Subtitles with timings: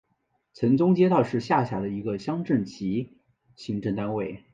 [0.55, 3.19] 城中街道是下辖的一个乡镇级
[3.55, 4.43] 行政单位。